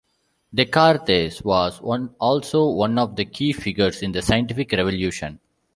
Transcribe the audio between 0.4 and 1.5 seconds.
Descartes